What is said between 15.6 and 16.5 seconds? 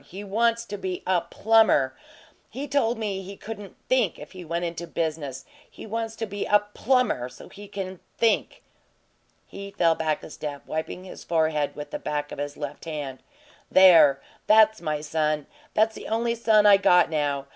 That's the only